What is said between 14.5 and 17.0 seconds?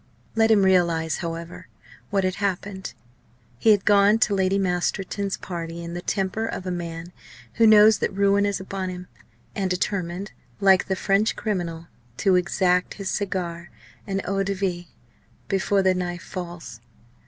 vie before the knife falls.